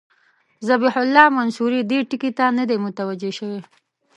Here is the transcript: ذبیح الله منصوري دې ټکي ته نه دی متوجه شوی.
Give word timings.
ذبیح 0.67 0.93
الله 1.03 1.25
منصوري 1.37 1.81
دې 1.89 1.99
ټکي 2.09 2.31
ته 2.37 2.45
نه 2.57 2.63
دی 2.69 2.77
متوجه 2.85 3.31
شوی. 3.37 3.59